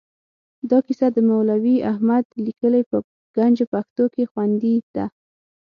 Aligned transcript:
دا 0.69 0.79
کیسه 0.87 1.07
د 1.15 1.17
مولوي 1.29 1.75
احمد 1.91 2.25
لیکلې 2.45 2.81
په 2.89 2.97
ګنج 3.35 3.57
پښتو 3.71 4.03
کې 4.13 4.23
خوندي 4.31 4.75
ده. 4.95 5.05